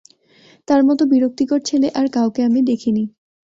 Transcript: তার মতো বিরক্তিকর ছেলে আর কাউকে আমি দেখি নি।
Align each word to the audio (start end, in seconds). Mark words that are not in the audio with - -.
তার 0.67 0.81
মতো 0.83 1.03
বিরক্তিকর 1.05 1.59
ছেলে 1.59 1.87
আর 1.95 2.05
কাউকে 2.07 2.41
আমি 2.43 2.59
দেখি 2.61 2.91
নি। 2.91 3.03